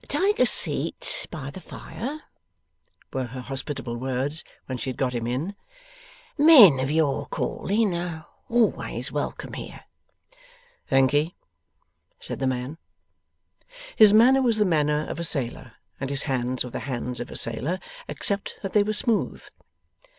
'Take 0.07 0.39
a 0.39 0.47
seat 0.47 1.27
by 1.29 1.51
the 1.51 1.61
fire,' 1.61 2.21
were 3.13 3.25
her 3.25 3.39
hospitable 3.41 3.95
words 3.97 4.43
when 4.65 4.75
she 4.79 4.89
had 4.89 4.97
got 4.97 5.13
him 5.13 5.27
in; 5.27 5.55
'men 6.39 6.79
of 6.79 6.89
your 6.89 7.27
calling 7.27 7.95
are 7.95 8.25
always 8.49 9.11
welcome 9.11 9.53
here.' 9.53 9.83
'Thankee,' 10.87 11.35
said 12.19 12.39
the 12.39 12.47
man. 12.47 12.79
His 13.95 14.11
manner 14.11 14.41
was 14.41 14.57
the 14.57 14.65
manner 14.65 15.05
of 15.05 15.19
a 15.19 15.23
sailor, 15.23 15.73
and 15.99 16.09
his 16.09 16.23
hands 16.23 16.63
were 16.63 16.71
the 16.71 16.79
hands 16.89 17.19
of 17.19 17.29
a 17.29 17.37
sailor, 17.37 17.79
except 18.07 18.55
that 18.63 18.73
they 18.73 18.81
were 18.81 18.93
smooth. 18.93 19.43